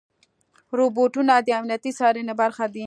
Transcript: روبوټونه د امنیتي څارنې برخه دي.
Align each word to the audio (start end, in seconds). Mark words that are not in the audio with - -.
روبوټونه 0.77 1.33
د 1.45 1.49
امنیتي 1.59 1.91
څارنې 1.99 2.33
برخه 2.41 2.65
دي. 2.73 2.79